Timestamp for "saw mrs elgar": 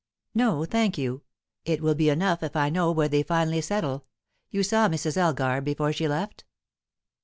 4.63-5.61